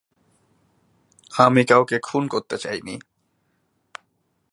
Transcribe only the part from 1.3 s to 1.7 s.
আমি